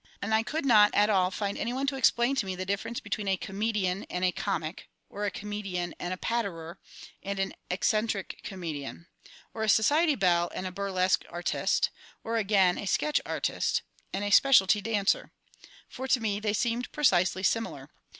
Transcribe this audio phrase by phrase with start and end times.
[0.19, 3.27] And I could not at all find anyone to explain to me the difference between
[3.27, 6.79] a "Comedian" and a "Comic"; or a "Comedian and Patterer"
[7.21, 9.05] and an "Eccentric Comedian";
[9.53, 11.91] or a "Society Belle" and a "Burlesque Artiste";
[12.23, 15.33] or, again, "A Sketch Artiste" and a "Speciality Dancer."
[15.87, 17.91] For to me they seemed precisely similar.